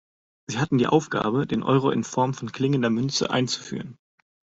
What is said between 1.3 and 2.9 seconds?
den Euro in Form von klingender